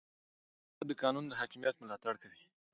اداره 0.77 0.87
د 0.89 0.91
قانون 1.01 1.25
د 1.27 1.33
حاکمیت 1.41 1.75
ملاتړ 1.79 2.13
کوي. 2.23 2.39